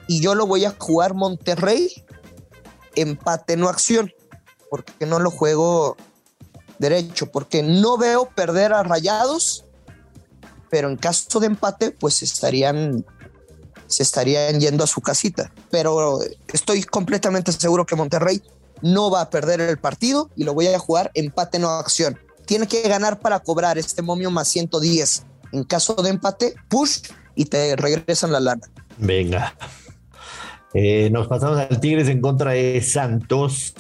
y 0.08 0.22
yo 0.22 0.36
lo 0.36 0.46
voy 0.46 0.66
a 0.66 0.76
jugar 0.78 1.14
Monterrey, 1.14 1.90
empate 2.96 3.56
no 3.56 3.70
acción, 3.70 4.12
porque 4.70 5.06
no 5.06 5.20
lo 5.20 5.32
juego 5.32 5.96
derecho, 6.80 7.28
porque 7.28 7.64
no 7.64 7.98
veo 7.98 8.30
perder 8.30 8.74
a 8.74 8.84
Rayados, 8.84 9.66
pero 10.70 10.90
en 10.90 10.98
caso 10.98 11.40
de 11.40 11.48
empate, 11.48 11.92
pues 11.92 12.22
estarían 12.24 13.06
se 13.92 14.04
estarían 14.04 14.60
yendo 14.60 14.84
a 14.84 14.88
su 14.88 15.02
casita. 15.02 15.52
Pero 15.70 16.20
estoy 16.52 16.84
completamente 16.84 17.52
seguro 17.52 17.86
que 17.86 17.96
Monterrey 17.96 18.42
no 18.82 19.12
va 19.12 19.22
a 19.22 19.30
perder 19.30 19.62
el 19.62 19.78
partido 19.78 20.30
y 20.36 20.44
lo 20.44 20.54
voy 20.54 20.68
a 20.68 20.80
jugar 20.80 21.12
empate 21.14 21.60
no 21.60 21.70
acción. 21.70 22.18
Tiene 22.46 22.68
que 22.68 22.82
ganar 22.82 23.20
para 23.20 23.40
cobrar 23.40 23.78
este 23.78 24.02
momio 24.02 24.32
más 24.32 24.48
110. 24.48 25.26
En 25.52 25.64
caso 25.64 25.94
de 25.96 26.10
empate, 26.10 26.56
push 26.70 27.02
y 27.36 27.46
te 27.46 27.76
regresan 27.76 28.32
la 28.32 28.40
lana. 28.40 28.64
Venga, 28.98 29.56
eh, 30.74 31.10
nos 31.12 31.28
pasamos 31.28 31.58
al 31.58 31.80
Tigres 31.80 32.08
en 32.08 32.22
contra 32.22 32.52
de 32.52 32.82
Santos. 32.82 33.74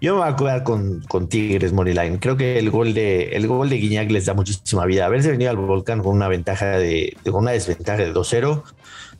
Yo 0.00 0.14
me 0.14 0.20
voy 0.22 0.30
a 0.30 0.36
quedar 0.36 0.62
con, 0.64 1.00
con 1.02 1.28
Tigres 1.28 1.72
Moneyline. 1.72 2.18
Creo 2.18 2.36
que 2.36 2.58
el 2.58 2.70
gol 2.70 2.92
de 2.92 3.36
el 3.36 3.46
gol 3.46 3.68
de 3.70 3.76
Guiñac 3.76 4.10
les 4.10 4.26
da 4.26 4.34
muchísima 4.34 4.84
vida. 4.84 5.06
Haberse 5.06 5.30
venido 5.30 5.50
al 5.50 5.58
volcán 5.58 6.02
con 6.02 6.16
una 6.16 6.26
ventaja 6.26 6.70
de, 6.78 7.16
con 7.24 7.42
una 7.42 7.52
desventaja 7.52 8.02
de 8.02 8.12
2-0, 8.12 8.64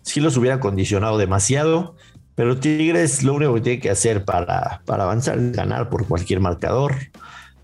sí 0.03 0.21
los 0.21 0.37
hubiera 0.37 0.61
condicionado 0.61 1.19
demasiado. 1.19 1.97
Pero 2.35 2.59
Tigres 2.59 3.23
lo 3.23 3.35
único 3.35 3.55
que 3.55 3.61
tiene 3.61 3.81
que 3.81 3.91
hacer 3.91 4.25
para, 4.25 4.83
para 4.87 5.05
avanzar 5.05 5.39
es 5.39 5.53
ganar 5.53 5.91
por 5.91 6.07
cualquier 6.07 6.41
marcador. 6.41 6.95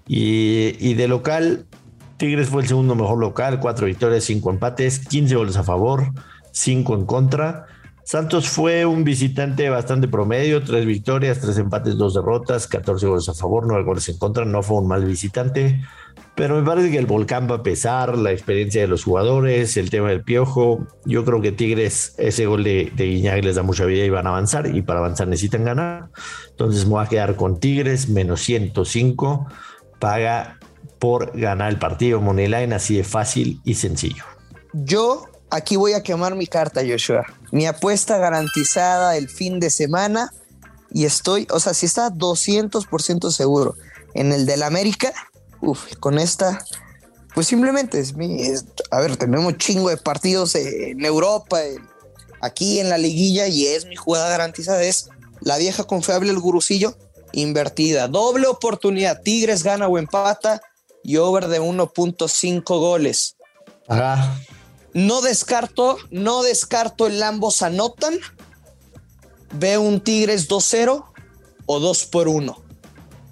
Y, 0.07 0.77
y, 0.79 0.95
de 0.95 1.09
local, 1.09 1.67
Tigres 2.17 2.49
fue 2.49 2.63
el 2.63 2.69
segundo 2.69 2.95
mejor 2.95 3.19
local, 3.19 3.61
cuatro 3.61 3.87
victorias, 3.87 4.25
cinco 4.25 4.51
empates, 4.51 5.01
15 5.01 5.37
goles 5.37 5.57
a 5.57 5.63
favor, 5.63 6.13
cinco 6.53 6.95
en 6.95 7.07
contra 7.07 7.67
Santos 8.09 8.49
fue 8.49 8.87
un 8.87 9.05
visitante 9.05 9.69
bastante 9.69 10.09
promedio, 10.09 10.63
tres 10.63 10.87
victorias, 10.87 11.41
tres 11.41 11.59
empates, 11.59 11.99
dos 11.99 12.15
derrotas, 12.15 12.67
14 12.67 13.07
goles 13.07 13.29
a 13.29 13.35
favor, 13.35 13.67
nueve 13.67 13.85
goles 13.85 14.09
en 14.09 14.17
contra, 14.17 14.47
no 14.47 14.63
fue 14.63 14.79
un 14.79 14.89
mal 14.89 15.05
visitante, 15.05 15.83
pero 16.39 16.55
me 16.55 16.63
parece 16.63 16.93
que 16.93 16.99
el 16.99 17.07
volcán 17.07 17.51
va 17.51 17.57
a 17.57 17.63
pesar, 17.65 18.17
la 18.17 18.31
experiencia 18.31 18.81
de 18.81 18.87
los 18.87 19.03
jugadores, 19.03 19.77
el 19.77 19.91
tema 19.91 20.11
del 20.11 20.23
piojo, 20.23 20.87
yo 21.05 21.25
creo 21.25 21.43
que 21.43 21.51
Tigres, 21.51 22.15
ese 22.17 22.47
gol 22.47 22.63
de, 22.63 22.93
de 22.95 23.43
les 23.43 23.57
da 23.57 23.65
mucha 23.65 23.85
vida 23.87 24.05
y 24.05 24.09
van 24.09 24.29
a 24.29 24.31
avanzar, 24.31 24.73
y 24.73 24.83
para 24.83 25.01
avanzar 25.01 25.27
necesitan 25.27 25.65
ganar, 25.65 26.11
entonces 26.51 26.85
me 26.85 26.93
voy 26.93 27.05
a 27.05 27.09
quedar 27.09 27.35
con 27.35 27.59
Tigres, 27.59 28.09
menos 28.09 28.41
105, 28.43 29.49
paga 29.99 30.61
por 31.01 31.37
ganar 31.37 31.71
el 31.71 31.81
partido, 31.81 32.21
Moneyline, 32.21 32.73
así 32.73 32.97
de 32.97 33.03
fácil 33.03 33.61
y 33.65 33.75
sencillo. 33.75 34.23
Yo 34.73 35.25
aquí 35.51 35.75
voy 35.75 35.95
a 35.95 36.05
quemar 36.05 36.37
mi 36.37 36.47
carta, 36.47 36.83
Joshua. 36.89 37.27
Mi 37.51 37.67
apuesta 37.67 38.17
garantizada 38.17 39.17
el 39.17 39.29
fin 39.29 39.59
de 39.59 39.71
semana 39.71 40.31
y 40.93 41.05
estoy, 41.05 41.49
o 41.51 41.59
sea, 41.59 41.75
si 41.75 41.87
está 41.87 42.11
200% 42.11 43.33
seguro 43.33 43.75
en 44.15 44.33
el 44.33 44.47
del 44.47 44.63
América, 44.63 45.13
uff, 45.61 45.95
con 45.97 46.19
esta, 46.19 46.65
pues 47.35 47.47
simplemente 47.47 48.01
es 48.01 48.15
mi, 48.15 48.43
a 48.91 49.01
ver, 49.01 49.17
tenemos 49.17 49.57
chingo 49.59 49.91
de 49.91 49.97
partidos 49.97 50.55
en 50.55 51.05
Europa, 51.05 51.61
aquí 52.41 52.81
en 52.81 52.89
la 52.89 52.99
liguilla 52.99 53.47
y 53.47 53.67
es 53.67 53.87
mi 53.87 53.97
jugada 53.97 54.29
garantizada, 54.29 54.83
es 54.83 55.09
la 55.41 55.59
vieja 55.59 55.85
confiable, 55.85 56.31
el 56.31 56.39
gurucillo, 56.39 56.97
invertida. 57.33 58.09
Doble 58.09 58.47
oportunidad, 58.47 59.23
Tigres 59.23 59.63
gana 59.63 59.87
o 59.87 59.99
empata 59.99 60.61
y 61.03 61.17
over 61.17 61.49
de 61.49 61.61
1.5 61.61 62.63
goles. 62.65 63.37
Ajá. 63.87 64.37
No 64.95 65.21
descarto, 65.21 65.99
no 66.11 66.43
descarto 66.43 67.07
el 67.07 67.23
ambos 67.23 67.63
anotan. 67.63 68.19
Veo 69.55 69.81
un 69.81 70.01
Tigres 70.01 70.49
2-0 70.49 71.05
o 71.67 71.81
2 71.81 72.05
por 72.07 72.29
1. 72.29 72.68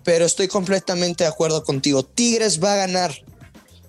Pero 0.06 0.24
estoy 0.24 0.46
completamente 0.46 1.24
de 1.24 1.28
acuerdo 1.28 1.64
contigo. 1.64 2.04
Tigres 2.04 2.62
va 2.62 2.74
a 2.74 2.76
ganar. 2.76 3.12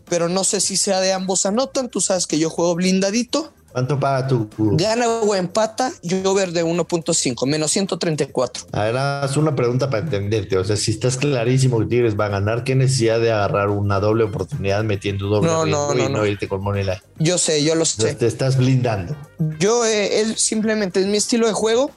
Pero 0.09 0.29
no 0.29 0.43
sé 0.43 0.61
si 0.61 0.75
sea 0.75 0.99
de 0.99 1.13
ambos 1.13 1.45
anotan. 1.45 1.89
Tú 1.89 2.01
sabes 2.01 2.25
que 2.25 2.39
yo 2.39 2.49
juego 2.49 2.73
blindadito. 2.73 3.53
¿Cuánto 3.71 3.99
paga 3.99 4.27
tu? 4.27 4.49
Gana 4.57 5.07
o 5.07 5.35
empata, 5.35 5.91
yo 6.01 6.33
ver 6.33 6.51
de 6.53 6.65
1.5, 6.65 7.45
menos 7.45 7.69
134. 7.69 8.65
A 8.71 8.85
ver, 8.85 8.97
haz 8.97 9.37
una 9.37 9.55
pregunta 9.55 9.91
para 9.91 10.01
entenderte. 10.01 10.57
O 10.57 10.63
sea, 10.63 10.75
si 10.75 10.89
estás 10.89 11.17
clarísimo 11.17 11.77
que 11.81 11.85
Tigres 11.85 12.19
va 12.19 12.25
a 12.25 12.29
ganar, 12.29 12.63
¿qué 12.63 12.73
necesidad 12.73 13.19
de 13.19 13.31
agarrar 13.31 13.69
una 13.69 13.99
doble 13.99 14.23
oportunidad 14.23 14.83
metiendo 14.83 15.27
doble 15.27 15.47
No, 15.47 15.67
no, 15.67 15.93
y 15.93 16.09
no, 16.11 16.25
irte 16.25 16.47
con 16.47 16.63
Moneyline? 16.63 16.97
Yo 17.19 17.37
sé, 17.37 17.63
yo 17.63 17.75
lo 17.75 17.83
O 17.83 17.85
sea, 17.85 18.07
sé. 18.09 18.15
te 18.15 18.25
estás 18.25 18.57
blindando. 18.57 19.15
Yo, 19.59 19.85
eh, 19.85 20.21
él 20.21 20.35
simplemente 20.37 20.99
es 20.99 21.05
mi 21.05 21.17
estilo 21.17 21.45
de 21.45 21.53
juego 21.53 21.91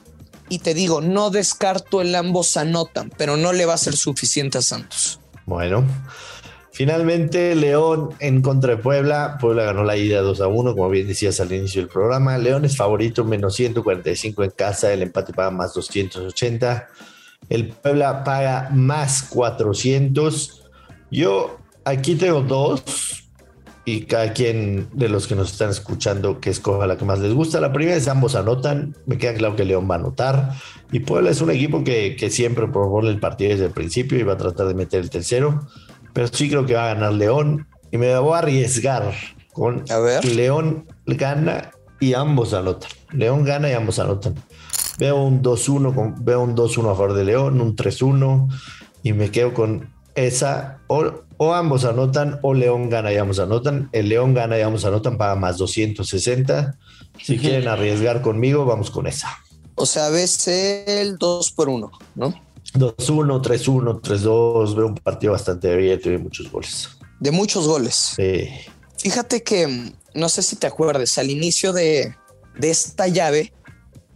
y 0.51 0.59
te 0.59 0.73
digo, 0.73 0.99
no 0.99 1.29
descarto 1.29 2.01
el 2.01 2.13
ambos 2.13 2.57
anotan, 2.57 3.09
pero 3.17 3.37
no 3.37 3.53
le 3.53 3.65
va 3.65 3.75
a 3.75 3.77
ser 3.77 3.95
suficiente 3.95 4.57
a 4.57 4.61
Santos. 4.61 5.21
Bueno, 5.45 5.85
finalmente 6.73 7.55
León 7.55 8.09
en 8.19 8.41
contra 8.41 8.75
de 8.75 8.81
Puebla. 8.81 9.37
Puebla 9.39 9.63
ganó 9.63 9.85
la 9.85 9.95
ida 9.95 10.19
2 10.19 10.41
a 10.41 10.47
1, 10.47 10.73
como 10.73 10.89
bien 10.89 11.07
decías 11.07 11.39
al 11.39 11.53
inicio 11.53 11.81
del 11.81 11.89
programa. 11.89 12.37
León 12.37 12.65
es 12.65 12.75
favorito, 12.75 13.23
menos 13.23 13.55
145 13.55 14.43
en 14.43 14.51
casa. 14.51 14.91
El 14.91 15.03
empate 15.03 15.31
paga 15.31 15.51
más 15.51 15.73
280. 15.73 16.89
El 17.47 17.69
Puebla 17.69 18.25
paga 18.25 18.69
más 18.73 19.23
400. 19.23 20.63
Yo 21.11 21.59
aquí 21.85 22.15
tengo 22.15 22.41
dos. 22.41 23.20
Y 23.83 24.01
cada 24.05 24.33
quien 24.33 24.87
de 24.93 25.09
los 25.09 25.25
que 25.27 25.35
nos 25.35 25.51
están 25.53 25.71
escuchando 25.71 26.39
que 26.39 26.51
escoja 26.51 26.85
la 26.85 26.97
que 26.97 27.05
más 27.05 27.19
les 27.19 27.33
gusta. 27.33 27.59
La 27.59 27.73
primera 27.73 27.97
es 27.97 28.07
ambos 28.07 28.35
anotan. 28.35 28.95
Me 29.07 29.17
queda 29.17 29.33
claro 29.33 29.55
que 29.55 29.65
León 29.65 29.87
va 29.89 29.95
a 29.95 29.97
anotar. 29.97 30.51
Y 30.91 30.99
Puebla 30.99 31.31
es 31.31 31.41
un 31.41 31.49
equipo 31.49 31.83
que, 31.83 32.15
que 32.15 32.29
siempre 32.29 32.67
propone 32.67 33.09
el 33.09 33.19
partido 33.19 33.51
desde 33.51 33.65
el 33.65 33.71
principio 33.71 34.19
y 34.19 34.23
va 34.23 34.33
a 34.33 34.37
tratar 34.37 34.67
de 34.67 34.75
meter 34.75 35.01
el 35.01 35.09
tercero. 35.09 35.67
Pero 36.13 36.27
sí 36.27 36.47
creo 36.49 36.65
que 36.65 36.75
va 36.75 36.91
a 36.91 36.93
ganar 36.93 37.13
León. 37.13 37.67
Y 37.91 37.97
me 37.97 38.15
voy 38.19 38.35
a 38.35 38.39
arriesgar 38.39 39.13
con 39.51 39.83
A 39.89 39.97
ver. 39.97 40.23
León 40.25 40.85
gana 41.07 41.71
y 41.99 42.13
ambos 42.13 42.53
anotan. 42.53 42.91
León 43.11 43.43
gana 43.43 43.69
y 43.69 43.73
ambos 43.73 43.97
anotan. 43.99 44.35
Veo 44.99 45.23
un 45.23 45.41
2-1, 45.41 45.95
con- 45.95 46.23
veo 46.23 46.41
un 46.41 46.55
2-1 46.55 46.81
a 46.91 46.95
favor 46.95 47.13
de 47.13 47.25
León, 47.25 47.59
un 47.61 47.75
3-1 47.75 48.47
y 49.01 49.13
me 49.13 49.31
quedo 49.31 49.53
con 49.55 49.89
esa. 50.15 50.79
O, 50.87 51.23
o 51.43 51.55
ambos 51.55 51.85
anotan 51.85 52.37
o 52.43 52.53
León 52.53 52.87
gana 52.91 53.11
y 53.11 53.17
ambos 53.17 53.39
anotan. 53.39 53.89
El 53.93 54.09
León 54.09 54.35
gana 54.35 54.59
y 54.59 54.61
ambos 54.61 54.85
anotan, 54.85 55.17
paga 55.17 55.33
más 55.33 55.57
260. 55.57 56.77
Si 57.19 57.39
quieren 57.39 57.67
arriesgar 57.67 58.21
conmigo, 58.21 58.63
vamos 58.63 58.91
con 58.91 59.07
esa. 59.07 59.27
O 59.73 59.87
sea, 59.87 60.09
ves 60.09 60.47
el 60.47 61.17
2 61.17 61.51
por 61.53 61.69
1, 61.69 61.91
¿no? 62.13 62.39
2-1, 62.75 63.41
3-1, 63.41 64.01
3-2. 64.01 64.75
Veo 64.75 64.85
un 64.85 64.93
partido 64.93 65.33
bastante 65.33 65.73
abierto 65.73 66.11
y 66.11 66.19
muchos 66.19 66.51
goles. 66.51 66.89
De 67.19 67.31
muchos 67.31 67.67
goles. 67.67 68.13
Sí. 68.15 68.47
Fíjate 68.99 69.41
que, 69.41 69.65
mm, 69.65 69.93
no 70.13 70.29
sé 70.29 70.43
si 70.43 70.57
te 70.57 70.67
acuerdas, 70.67 71.17
al 71.17 71.31
inicio 71.31 71.73
de, 71.73 72.15
de 72.59 72.69
esta 72.69 73.07
llave, 73.07 73.51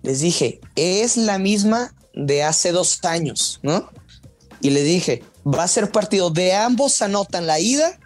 les 0.03 0.19
dije, 0.19 0.61
es 0.75 1.17
la 1.17 1.39
misma 1.39 1.95
de 2.13 2.43
hace 2.43 2.71
dos 2.71 3.03
años, 3.03 3.59
¿no? 3.63 3.89
Y 4.61 4.71
le 4.71 4.83
dije, 4.83 5.23
va 5.45 5.63
a 5.63 5.67
ser 5.67 5.91
partido 5.91 6.29
de 6.29 6.53
ambos 6.53 7.01
anotan 7.01 7.47
la 7.47 7.59
ida 7.59 7.99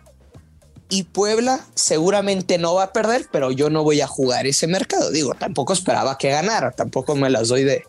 y 0.89 1.03
Puebla 1.03 1.60
seguramente 1.75 2.58
no 2.58 2.75
va 2.75 2.84
a 2.84 2.94
perder, 2.94 3.27
pero 3.32 3.51
yo 3.51 3.70
no 3.70 3.84
voy 3.84 4.01
a 4.01 4.08
jugar 4.08 4.48
ese 4.48 4.68
mercado. 4.68 5.12
Digo, 5.12 5.36
tampoco 5.36 5.74
esperaba 5.74 6.18
que 6.18 6.29
ganara, 6.29 6.72
tampoco 6.72 7.15
me 7.15 7.29
las 7.29 7.50
doy 7.50 7.63
de, 7.63 7.84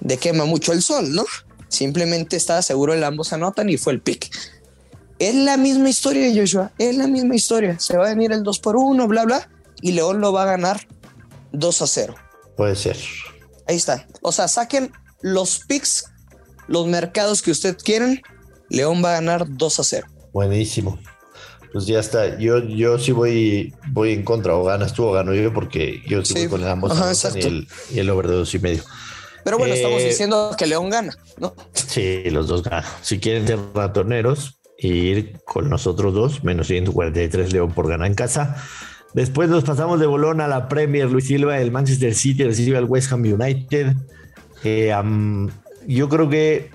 de 0.00 0.16
quema 0.16 0.44
mucho 0.44 0.72
el 0.72 0.82
sol, 0.82 1.12
¿no? 1.12 1.24
Simplemente 1.68 2.36
estaba 2.36 2.62
seguro 2.62 2.94
el 2.94 3.02
ambos 3.02 3.32
anotan 3.32 3.68
y 3.68 3.76
fue 3.76 3.94
el 3.94 4.00
pick. 4.00 4.30
Es 5.18 5.34
la 5.34 5.56
misma 5.56 5.88
historia, 5.88 6.32
Joshua. 6.34 6.72
Es 6.78 6.96
la 6.96 7.06
misma 7.06 7.34
historia. 7.34 7.78
Se 7.78 7.96
va 7.96 8.06
a 8.06 8.08
venir 8.10 8.32
el 8.32 8.42
2 8.42 8.58
por 8.60 8.76
1, 8.76 9.08
bla, 9.08 9.24
bla. 9.24 9.48
Y 9.80 9.92
León 9.92 10.20
lo 10.20 10.32
va 10.32 10.42
a 10.42 10.46
ganar 10.46 10.86
2 11.52 11.82
a 11.82 11.86
0. 11.86 12.14
Puede 12.56 12.76
ser. 12.76 12.96
Ahí 13.66 13.76
está. 13.76 14.06
O 14.22 14.32
sea, 14.32 14.48
saquen 14.48 14.92
los 15.20 15.60
picks, 15.60 16.04
los 16.68 16.86
mercados 16.86 17.42
que 17.42 17.50
usted 17.50 17.76
quieren. 17.76 18.22
León 18.68 19.02
va 19.04 19.10
a 19.10 19.20
ganar 19.20 19.46
2 19.48 19.80
a 19.80 19.84
0. 19.84 20.06
Buenísimo. 20.32 20.98
Pues 21.72 21.86
ya 21.86 21.98
está. 21.98 22.38
Yo, 22.38 22.58
yo 22.60 22.98
sí 22.98 23.12
voy, 23.12 23.74
voy 23.88 24.12
en 24.12 24.22
contra. 24.22 24.54
O 24.54 24.64
ganas 24.64 24.94
tú 24.94 25.04
o 25.04 25.12
gano 25.12 25.34
yo, 25.34 25.52
porque 25.52 26.02
yo 26.06 26.24
sí, 26.24 26.34
voy 26.34 26.48
con 26.48 26.62
el 26.62 26.68
ambos 26.68 26.92
Ajá, 26.92 27.12
y 27.36 27.40
el, 27.40 27.68
y 27.92 27.98
el 27.98 28.10
over 28.10 28.28
de 28.28 28.34
dos 28.34 28.54
y 28.54 28.58
medio. 28.60 28.82
Pero 29.44 29.58
bueno, 29.58 29.74
Eh, 29.74 29.76
estamos 29.76 30.02
diciendo 30.02 30.54
que 30.56 30.66
León 30.66 30.88
gana, 30.88 31.16
¿no? 31.38 31.54
Sí, 31.72 32.22
los 32.30 32.48
dos 32.48 32.62
ganan. 32.62 32.84
Si 33.02 33.18
quieren 33.18 33.46
ser 33.46 33.58
ratoneros 33.74 34.60
y 34.78 34.88
ir 34.88 35.40
con 35.44 35.68
nosotros 35.68 36.14
dos, 36.14 36.44
menos 36.44 36.68
143 36.68 37.52
León 37.52 37.72
por 37.72 37.88
ganar 37.88 38.06
en 38.06 38.14
casa. 38.14 38.56
Después 39.12 39.48
nos 39.48 39.64
pasamos 39.64 40.00
de 40.00 40.06
bolón 40.06 40.40
a 40.40 40.48
la 40.48 40.68
Premier. 40.68 41.10
Luis 41.10 41.26
Silva, 41.26 41.58
el 41.60 41.70
Manchester 41.70 42.14
City 42.14 42.44
recibe 42.44 42.78
al 42.78 42.84
West 42.84 43.12
Ham 43.12 43.22
United. 43.22 43.94
Eh, 44.64 44.92
yo 45.86 46.08
creo 46.08 46.28
que 46.28 46.70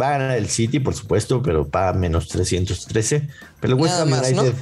va 0.00 0.08
a 0.08 0.18
ganar 0.18 0.36
el 0.36 0.48
City, 0.48 0.80
por 0.80 0.94
supuesto, 0.94 1.42
pero 1.42 1.68
paga 1.68 1.92
menos 1.92 2.28
313. 2.28 3.28
Pero 3.60 3.74
el 3.74 3.80
West 3.80 3.94
Ham. 4.00 4.12
United. 4.12 4.54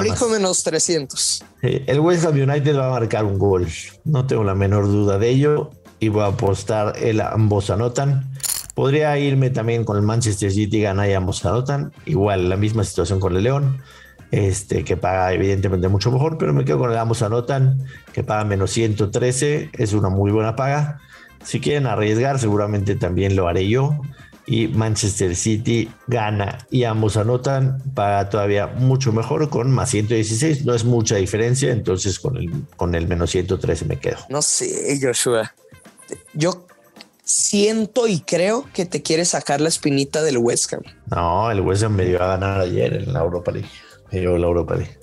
Rico 0.00 0.24
más. 0.28 0.30
menos 0.30 0.62
300. 0.64 1.44
Eh, 1.62 1.84
El 1.86 2.00
West 2.00 2.24
Ham 2.24 2.34
United 2.34 2.76
va 2.76 2.88
a 2.88 2.90
marcar 2.90 3.24
un 3.24 3.38
gol. 3.38 3.68
No 4.04 4.26
tengo 4.26 4.44
la 4.44 4.54
menor 4.54 4.86
duda 4.86 5.18
de 5.18 5.28
ello. 5.28 5.70
Y 6.00 6.08
voy 6.08 6.22
a 6.22 6.26
apostar 6.26 6.96
el 6.98 7.20
ambos 7.20 7.70
anotan. 7.70 8.30
Podría 8.74 9.18
irme 9.18 9.50
también 9.50 9.84
con 9.84 9.96
el 9.96 10.04
Manchester 10.04 10.52
City, 10.52 10.80
gana 10.80 11.08
y 11.08 11.12
ambos 11.12 11.44
anotan. 11.44 11.92
Igual, 12.06 12.48
la 12.48 12.56
misma 12.56 12.84
situación 12.84 13.18
con 13.18 13.36
el 13.36 13.42
León. 13.42 13.82
Este, 14.30 14.84
que 14.84 14.96
paga 14.96 15.32
evidentemente 15.32 15.88
mucho 15.88 16.12
mejor, 16.12 16.36
pero 16.38 16.52
me 16.52 16.64
quedo 16.64 16.78
con 16.78 16.92
el 16.92 16.98
ambos 16.98 17.22
anotan, 17.22 17.82
que 18.12 18.22
paga 18.22 18.44
menos 18.44 18.70
113. 18.70 19.70
Es 19.72 19.92
una 19.92 20.08
muy 20.08 20.30
buena 20.30 20.54
paga. 20.54 21.00
Si 21.44 21.60
quieren 21.60 21.86
arriesgar, 21.86 22.38
seguramente 22.38 22.96
también 22.96 23.36
lo 23.36 23.48
haré 23.48 23.68
yo. 23.68 24.00
Y 24.46 24.68
Manchester 24.68 25.36
City 25.36 25.90
gana 26.06 26.66
y 26.70 26.84
ambos 26.84 27.18
anotan, 27.18 27.82
paga 27.94 28.30
todavía 28.30 28.66
mucho 28.66 29.12
mejor 29.12 29.50
con 29.50 29.70
más 29.70 29.90
116. 29.90 30.64
No 30.64 30.74
es 30.74 30.84
mucha 30.84 31.16
diferencia, 31.16 31.70
entonces 31.70 32.18
con 32.18 32.38
el, 32.38 32.50
con 32.76 32.94
el 32.94 33.06
menos 33.06 33.30
113 33.30 33.84
me 33.84 33.98
quedo. 33.98 34.16
No 34.30 34.40
sé, 34.40 34.98
Joshua. 35.02 35.54
Yo 36.32 36.66
siento 37.28 38.06
y 38.06 38.20
creo 38.20 38.66
que 38.72 38.86
te 38.86 39.02
quiere 39.02 39.26
sacar 39.26 39.60
la 39.60 39.68
espinita 39.68 40.22
del 40.22 40.38
West 40.38 40.72
Ham. 40.72 40.80
No, 41.10 41.50
el 41.50 41.60
West 41.60 41.82
Ham 41.82 41.94
me 41.94 42.06
dio 42.06 42.22
a 42.22 42.28
ganar 42.28 42.58
ayer 42.58 42.94
en 42.94 43.12
la 43.12 43.20
Europa 43.20 43.52
League. 43.52 43.68
Me 44.10 44.20
dio 44.20 44.38
la 44.38 44.46
Europa 44.46 44.76
League. 44.76 44.98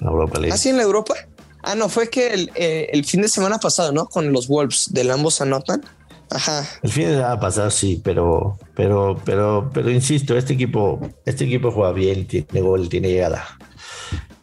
La 0.00 0.10
Europa 0.10 0.40
League. 0.40 0.52
¿Así 0.52 0.68
en 0.68 0.78
la 0.78 0.82
Europa? 0.82 1.14
Ah, 1.62 1.74
no, 1.74 1.88
fue 1.88 2.08
que 2.08 2.28
el, 2.32 2.50
eh, 2.54 2.88
el 2.92 3.04
fin 3.04 3.22
de 3.22 3.28
semana 3.28 3.58
pasado, 3.58 3.92
¿no? 3.92 4.06
Con 4.06 4.32
los 4.32 4.48
Wolves 4.48 4.92
del 4.92 5.10
ambos 5.10 5.40
anotan. 5.40 5.82
Ajá. 6.30 6.66
El 6.82 6.90
fin 6.90 7.08
de 7.08 7.14
semana 7.16 7.40
pasado 7.40 7.70
sí, 7.70 8.00
pero, 8.02 8.58
pero, 8.74 9.20
pero, 9.24 9.70
pero 9.72 9.90
insisto, 9.90 10.36
este 10.36 10.54
equipo, 10.54 11.00
este 11.26 11.44
equipo 11.44 11.72
juega 11.72 11.92
bien, 11.92 12.26
tiene 12.26 12.60
gol, 12.60 12.88
tiene 12.88 13.08
llegada. 13.08 13.44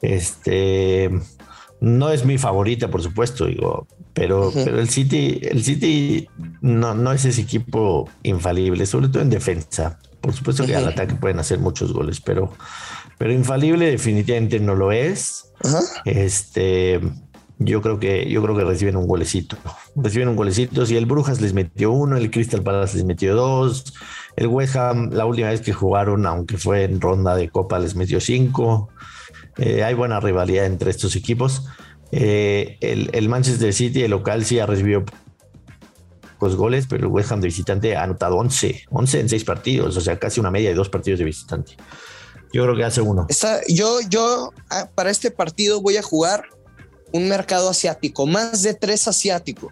Este 0.01 1.09
no 1.79 2.09
es 2.09 2.25
mi 2.25 2.38
favorita, 2.38 2.89
por 2.89 3.01
supuesto, 3.03 3.45
digo, 3.45 3.88
pero, 4.13 4.51
pero 4.53 4.79
el 4.79 4.89
City, 4.89 5.39
el 5.43 5.63
City 5.63 6.27
no, 6.62 6.95
no 6.95 7.12
es 7.12 7.25
ese 7.25 7.41
equipo 7.41 8.09
infalible, 8.24 8.86
sobre 8.86 9.09
todo 9.09 9.21
en 9.21 9.29
defensa. 9.29 10.00
Por 10.21 10.33
supuesto 10.33 10.65
que 10.65 10.75
al 10.75 10.88
ataque 10.88 11.15
pueden 11.15 11.39
hacer 11.39 11.59
muchos 11.59 11.93
goles, 11.93 12.19
pero, 12.19 12.51
pero 13.17 13.33
infalible 13.33 13.89
definitivamente 13.89 14.59
no 14.59 14.75
lo 14.75 14.91
es. 14.91 15.51
Este, 16.05 17.00
yo 17.59 17.81
creo 17.81 18.00
que 18.00 18.29
yo 18.29 18.41
creo 18.43 18.55
que 18.55 18.63
reciben 18.63 18.95
un 18.95 19.07
golecito. 19.07 19.57
Reciben 19.95 20.27
un 20.27 20.36
golecito. 20.36 20.86
Si 20.86 20.95
el 20.95 21.05
Brujas 21.05 21.41
les 21.41 21.53
metió 21.53 21.91
uno, 21.91 22.17
el 22.17 22.29
Crystal 22.29 22.62
Palace 22.62 22.97
les 22.97 23.05
metió 23.05 23.36
dos, 23.36 23.93
el 24.36 24.47
West 24.47 24.75
Ham 24.75 25.09
la 25.12 25.25
última 25.25 25.50
vez 25.50 25.62
que 25.62 25.74
jugaron, 25.74 26.25
aunque 26.25 26.57
fue 26.57 26.83
en 26.83 27.01
ronda 27.01 27.36
de 27.36 27.50
Copa, 27.50 27.79
les 27.79 27.95
metió 27.95 28.19
cinco. 28.19 28.89
Eh, 29.57 29.83
hay 29.83 29.95
buena 29.95 30.19
rivalidad 30.19 30.65
entre 30.65 30.91
estos 30.91 31.15
equipos. 31.15 31.65
Eh, 32.12 32.77
el, 32.81 33.29
Manchester 33.29 33.74
City, 33.74 34.03
el 34.03 34.12
local, 34.12 34.45
sí 34.45 34.59
ha 34.59 34.65
recibido 34.65 35.03
pocos 36.33 36.55
goles, 36.55 36.86
pero 36.88 37.07
el 37.07 37.12
West 37.12 37.31
Ham 37.31 37.41
de 37.41 37.47
visitante 37.47 37.95
ha 37.95 38.03
anotado 38.03 38.36
11, 38.38 38.83
11 38.91 39.19
en 39.19 39.29
seis 39.29 39.43
partidos, 39.43 39.97
o 39.97 40.01
sea, 40.01 40.19
casi 40.19 40.39
una 40.39 40.51
media 40.51 40.69
de 40.69 40.75
dos 40.75 40.89
partidos 40.89 41.19
de 41.19 41.25
visitante. 41.25 41.75
Yo 42.57 42.63
creo 42.63 42.75
que 42.75 42.83
hace 42.83 43.01
uno. 43.01 43.27
Yo, 43.67 43.99
yo 44.09 44.51
ah, 44.71 44.89
para 44.95 45.11
este 45.11 45.29
partido 45.29 45.79
voy 45.79 45.97
a 45.97 46.01
jugar 46.01 46.43
un 47.11 47.29
mercado 47.29 47.69
asiático, 47.69 48.25
más 48.25 48.63
de 48.63 48.73
tres 48.73 49.07
asiático. 49.07 49.69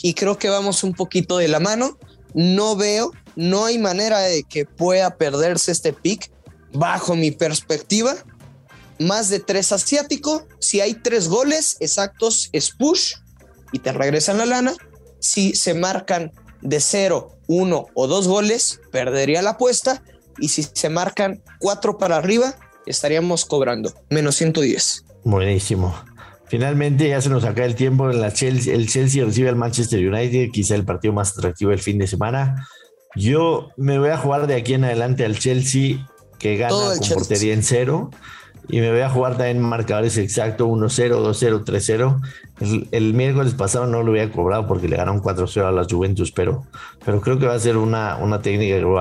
Y 0.00 0.14
creo 0.14 0.38
que 0.38 0.48
vamos 0.48 0.84
un 0.84 0.94
poquito 0.94 1.36
de 1.36 1.48
la 1.48 1.60
mano. 1.60 1.98
No 2.32 2.76
veo, 2.76 3.12
no 3.36 3.66
hay 3.66 3.76
manera 3.76 4.20
de 4.20 4.42
que 4.42 4.64
pueda 4.64 5.18
perderse 5.18 5.70
este 5.70 5.92
pick 5.92 6.30
bajo 6.72 7.14
mi 7.14 7.30
perspectiva. 7.30 8.14
Más 8.98 9.28
de 9.28 9.40
tres 9.40 9.70
asiático. 9.70 10.46
Si 10.60 10.80
hay 10.80 10.94
tres 10.94 11.28
goles 11.28 11.76
exactos, 11.80 12.48
es 12.54 12.70
push 12.70 13.16
y 13.70 13.80
te 13.80 13.92
regresan 13.92 14.38
la 14.38 14.46
lana. 14.46 14.72
Si 15.20 15.54
se 15.54 15.74
marcan 15.74 16.32
de 16.62 16.80
cero, 16.80 17.36
uno 17.48 17.88
o 17.92 18.06
dos 18.06 18.28
goles, 18.28 18.80
perdería 18.90 19.42
la 19.42 19.50
apuesta. 19.50 20.02
Y 20.38 20.48
si 20.48 20.62
se 20.62 20.88
marcan 20.88 21.42
cuatro 21.58 21.98
para 21.98 22.16
arriba, 22.16 22.54
estaríamos 22.86 23.44
cobrando 23.44 23.92
menos 24.10 24.36
110. 24.36 25.04
Buenísimo. 25.24 25.94
Finalmente 26.46 27.08
ya 27.08 27.20
se 27.20 27.30
nos 27.30 27.44
acaba 27.44 27.66
el 27.66 27.74
tiempo. 27.74 28.10
En 28.10 28.20
la 28.20 28.32
Chelsea, 28.32 28.74
el 28.74 28.88
Chelsea 28.88 29.24
recibe 29.24 29.48
al 29.48 29.56
Manchester 29.56 30.06
United, 30.06 30.50
quizá 30.52 30.74
el 30.74 30.84
partido 30.84 31.14
más 31.14 31.36
atractivo 31.36 31.70
del 31.70 31.80
fin 31.80 31.98
de 31.98 32.06
semana. 32.06 32.68
Yo 33.16 33.70
me 33.76 33.98
voy 33.98 34.10
a 34.10 34.18
jugar 34.18 34.46
de 34.46 34.54
aquí 34.56 34.74
en 34.74 34.84
adelante 34.84 35.24
al 35.24 35.38
Chelsea, 35.38 36.06
que 36.38 36.56
gana 36.56 36.98
con 36.98 37.08
portería 37.08 37.54
en 37.54 37.62
cero. 37.62 38.10
Y 38.68 38.80
me 38.80 38.90
voy 38.90 39.00
a 39.00 39.10
jugar 39.10 39.36
también 39.36 39.60
marcadores 39.60 40.16
exactos 40.16 40.66
1-0, 40.66 41.22
2-0, 41.22 41.64
3-0. 41.64 42.88
El, 42.92 43.14
miércoles 43.14 43.54
pasado 43.54 43.86
no 43.86 44.02
lo 44.02 44.12
había 44.12 44.30
cobrado 44.30 44.66
porque 44.66 44.88
le 44.88 44.96
ganaron 44.96 45.22
4-0 45.22 45.66
a 45.66 45.72
la 45.72 45.84
Juventus, 45.84 46.32
pero, 46.32 46.64
pero 47.04 47.20
creo 47.20 47.38
que 47.38 47.46
va 47.46 47.54
a 47.54 47.58
ser 47.58 47.76
una, 47.76 48.16
una 48.16 48.40
técnica 48.40 48.78
que 48.78 48.84
voy 48.84 49.00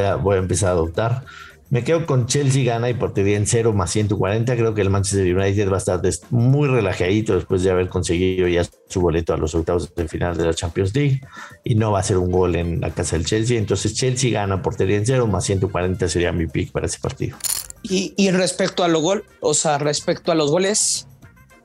a, 0.00 0.16
voy 0.16 0.34
a 0.34 0.38
empezar 0.38 0.70
a 0.70 0.72
adoptar. 0.72 1.24
Me 1.68 1.82
quedo 1.82 2.06
con 2.06 2.26
Chelsea 2.26 2.64
gana 2.64 2.88
y 2.88 2.94
portería 2.94 3.36
en 3.36 3.46
0 3.46 3.72
más 3.72 3.90
140. 3.90 4.54
Creo 4.54 4.72
que 4.72 4.82
el 4.82 4.90
Manchester 4.90 5.36
United 5.36 5.68
va 5.68 5.74
a 5.74 5.78
estar 5.78 6.00
muy 6.30 6.68
relajadito 6.68 7.34
después 7.34 7.64
de 7.64 7.72
haber 7.72 7.88
conseguido 7.88 8.46
ya 8.46 8.64
su 8.88 9.00
boleto 9.00 9.34
a 9.34 9.36
los 9.36 9.52
octavos 9.56 9.92
de 9.92 10.06
final 10.06 10.36
de 10.36 10.44
la 10.44 10.54
Champions 10.54 10.94
League 10.94 11.22
y 11.64 11.74
no 11.74 11.90
va 11.90 11.98
a 11.98 12.02
ser 12.04 12.18
un 12.18 12.30
gol 12.30 12.54
en 12.54 12.80
la 12.80 12.90
casa 12.90 13.16
del 13.16 13.26
Chelsea. 13.26 13.58
Entonces 13.58 13.94
Chelsea 13.94 14.30
gana 14.30 14.62
portería 14.62 14.96
en 14.96 15.06
0 15.06 15.26
más 15.26 15.44
140 15.44 16.08
sería 16.08 16.30
mi 16.30 16.46
pick 16.46 16.70
para 16.70 16.86
ese 16.86 17.00
partido. 17.00 17.36
Y, 17.82 18.14
y 18.16 18.30
respecto 18.30 18.84
a 18.84 18.88
los 18.88 19.02
gol, 19.02 19.24
o 19.40 19.54
sea, 19.54 19.78
respecto 19.78 20.32
a 20.32 20.34
los 20.34 20.50
goles, 20.50 21.06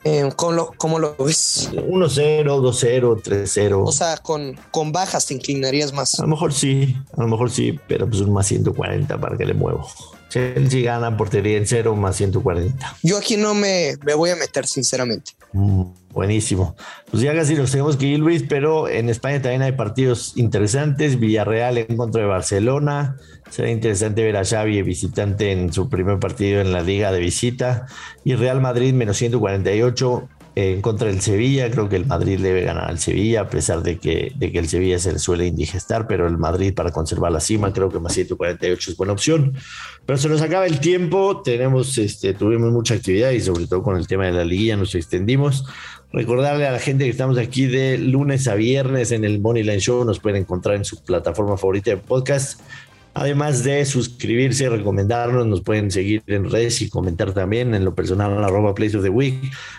eh, 0.03 0.29
¿cómo, 0.35 0.51
lo, 0.51 0.71
¿Cómo 0.77 0.99
lo 0.99 1.15
ves? 1.17 1.69
1-0, 1.73 2.43
2-0, 2.43 3.21
3-0. 3.21 3.83
O 3.85 3.91
sea, 3.91 4.17
con, 4.17 4.57
con 4.71 4.91
bajas 4.91 5.27
te 5.27 5.35
inclinarías 5.35 5.93
más. 5.93 6.19
A 6.19 6.23
lo 6.23 6.29
mejor 6.29 6.53
sí, 6.53 6.95
a 7.15 7.21
lo 7.21 7.27
mejor 7.27 7.51
sí, 7.51 7.79
pero 7.87 8.09
pues 8.09 8.21
un 8.21 8.33
más 8.33 8.47
140 8.47 9.19
para 9.19 9.37
que 9.37 9.45
le 9.45 9.53
muevo. 9.53 9.87
Chelsea 10.31 10.83
gana 10.83 11.17
portería 11.17 11.57
en 11.57 11.67
0 11.67 11.93
más 11.97 12.15
140. 12.15 12.95
Yo 13.03 13.17
aquí 13.17 13.35
no 13.35 13.53
me, 13.53 13.97
me 14.05 14.13
voy 14.13 14.29
a 14.29 14.37
meter, 14.37 14.65
sinceramente. 14.65 15.33
Mm, 15.51 15.83
buenísimo. 16.13 16.77
Pues 17.11 17.21
ya 17.21 17.35
casi 17.35 17.53
nos 17.55 17.71
tenemos 17.71 17.97
que 17.97 18.05
ir, 18.05 18.19
Luis, 18.19 18.45
pero 18.47 18.87
en 18.87 19.09
España 19.09 19.41
también 19.41 19.61
hay 19.61 19.73
partidos 19.73 20.37
interesantes. 20.37 21.19
Villarreal 21.19 21.79
en 21.79 21.97
contra 21.97 22.21
de 22.21 22.29
Barcelona. 22.29 23.17
Será 23.49 23.69
interesante 23.69 24.23
ver 24.23 24.37
a 24.37 24.45
Xavi 24.45 24.81
visitante 24.83 25.51
en 25.51 25.73
su 25.73 25.89
primer 25.89 26.17
partido 26.17 26.61
en 26.61 26.71
la 26.71 26.81
liga 26.81 27.11
de 27.11 27.19
visita. 27.19 27.87
Y 28.23 28.35
Real 28.35 28.61
Madrid 28.61 28.93
menos 28.93 29.17
148 29.17 30.29
en 30.55 30.81
contra 30.81 31.07
del 31.07 31.21
Sevilla. 31.21 31.69
Creo 31.71 31.89
que 31.89 31.95
el 31.95 32.05
Madrid 32.05 32.39
debe 32.39 32.63
ganar 32.63 32.89
al 32.89 32.99
Sevilla, 32.99 33.41
a 33.41 33.49
pesar 33.49 33.83
de 33.83 33.97
que, 33.99 34.31
de 34.35 34.51
que 34.51 34.59
el 34.59 34.67
Sevilla 34.67 34.99
se 34.99 35.13
le 35.13 35.19
suele 35.19 35.47
indigestar, 35.47 36.07
pero 36.07 36.27
el 36.27 36.37
Madrid 36.37 36.73
para 36.73 36.91
conservar 36.91 37.31
la 37.31 37.39
cima, 37.39 37.73
creo 37.73 37.89
que 37.89 37.99
más 37.99 38.13
148 38.13 38.91
es 38.91 38.97
buena 38.97 39.13
opción. 39.13 39.53
Pero 40.05 40.17
se 40.17 40.29
nos 40.29 40.41
acaba 40.41 40.65
el 40.65 40.79
tiempo, 40.79 41.41
tenemos, 41.41 41.97
este, 41.97 42.33
tuvimos 42.33 42.71
mucha 42.71 42.95
actividad 42.95 43.31
y 43.31 43.41
sobre 43.41 43.67
todo 43.67 43.83
con 43.83 43.97
el 43.97 44.07
tema 44.07 44.25
de 44.25 44.33
la 44.33 44.45
liguilla 44.45 44.75
nos 44.75 44.95
extendimos. 44.95 45.65
Recordarle 46.13 46.67
a 46.67 46.71
la 46.71 46.79
gente 46.79 47.05
que 47.05 47.11
estamos 47.11 47.37
aquí 47.37 47.67
de 47.67 47.97
lunes 47.97 48.47
a 48.49 48.55
viernes 48.55 49.13
en 49.13 49.23
el 49.23 49.39
Money 49.39 49.63
Line 49.63 49.79
Show, 49.79 50.03
nos 50.03 50.19
pueden 50.19 50.41
encontrar 50.41 50.75
en 50.75 50.83
su 50.83 51.01
plataforma 51.03 51.55
favorita 51.55 51.91
de 51.91 51.97
podcast. 51.97 52.59
Además 53.13 53.63
de 53.63 53.85
suscribirse, 53.85 54.69
recomendarnos, 54.69 55.45
nos 55.45 55.61
pueden 55.61 55.91
seguir 55.91 56.23
en 56.27 56.49
redes 56.49 56.81
y 56.81 56.89
comentar 56.89 57.33
también 57.33 57.75
en 57.75 57.83
lo 57.83 57.93
personal 57.93 58.31
en 58.31 58.43
arroba 58.43 58.73
Place 58.73 58.95
of 58.95 59.03
the 59.03 59.09
Week. 59.09 59.35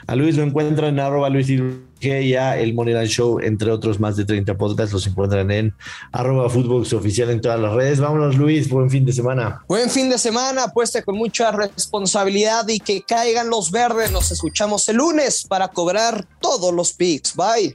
A 0.06 0.14
Luis 0.14 0.36
lo 0.36 0.42
encuentran 0.42 0.94
en 0.94 1.00
arroba 1.00 1.30
Luis 1.30 1.48
y 1.48 2.34
a 2.34 2.58
el 2.58 2.74
Moneyland 2.74 3.08
Show, 3.08 3.40
entre 3.40 3.70
otros 3.70 4.00
más 4.00 4.16
de 4.16 4.24
30 4.24 4.56
podcasts, 4.56 4.92
los 4.92 5.06
encuentran 5.06 5.50
en 5.50 5.74
arroba 6.10 6.50
Footbox 6.50 6.92
Oficial 6.92 7.30
en 7.30 7.40
todas 7.40 7.58
las 7.58 7.72
redes. 7.72 8.00
Vámonos 8.00 8.36
Luis, 8.36 8.68
buen 8.68 8.90
fin 8.90 9.06
de 9.06 9.12
semana. 9.12 9.62
Buen 9.68 9.88
fin 9.88 10.10
de 10.10 10.18
semana, 10.18 10.64
apuesta 10.64 11.02
con 11.02 11.16
mucha 11.16 11.52
responsabilidad 11.52 12.68
y 12.68 12.80
que 12.80 13.02
caigan 13.02 13.48
los 13.48 13.70
verdes. 13.70 14.10
Nos 14.10 14.30
escuchamos 14.30 14.88
el 14.88 14.96
lunes 14.96 15.46
para 15.48 15.68
cobrar 15.68 16.26
todos 16.40 16.74
los 16.74 16.92
picks. 16.92 17.34
Bye. 17.34 17.74